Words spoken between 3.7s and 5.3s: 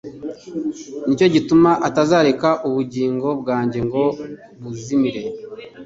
ngo buzimire